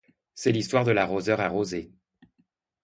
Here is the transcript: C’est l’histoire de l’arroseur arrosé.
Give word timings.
C’est 0.33 0.51
l’histoire 0.51 0.83
de 0.83 0.89
l’arroseur 0.89 1.39
arrosé. 1.41 1.91